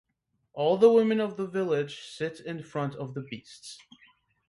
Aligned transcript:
All 0.53 0.79
the 0.79 0.91
women 0.91 1.19
of 1.19 1.37
the 1.37 1.45
village 1.45 2.01
sit 2.05 2.39
in 2.39 2.63
front 2.63 2.95
of 2.95 3.13
the 3.13 3.21
beasts. 3.21 3.77